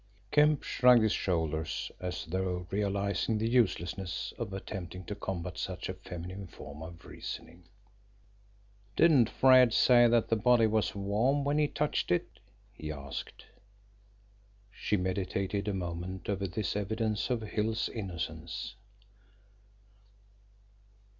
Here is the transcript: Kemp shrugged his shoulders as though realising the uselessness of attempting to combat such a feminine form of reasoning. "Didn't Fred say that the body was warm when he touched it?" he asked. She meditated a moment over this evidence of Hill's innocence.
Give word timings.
Kemp 0.31 0.63
shrugged 0.63 1.03
his 1.03 1.11
shoulders 1.11 1.91
as 1.99 2.25
though 2.25 2.65
realising 2.71 3.37
the 3.37 3.47
uselessness 3.47 4.33
of 4.39 4.51
attempting 4.51 5.03
to 5.05 5.13
combat 5.13 5.59
such 5.59 5.89
a 5.89 5.93
feminine 5.93 6.47
form 6.47 6.81
of 6.81 7.05
reasoning. 7.05 7.65
"Didn't 8.95 9.29
Fred 9.29 9.71
say 9.75 10.07
that 10.07 10.29
the 10.29 10.35
body 10.35 10.65
was 10.65 10.95
warm 10.95 11.43
when 11.43 11.59
he 11.59 11.67
touched 11.67 12.09
it?" 12.09 12.39
he 12.73 12.91
asked. 12.91 13.45
She 14.71 14.97
meditated 14.97 15.67
a 15.67 15.73
moment 15.75 16.27
over 16.29 16.47
this 16.47 16.75
evidence 16.75 17.29
of 17.29 17.43
Hill's 17.43 17.87
innocence. 17.87 18.73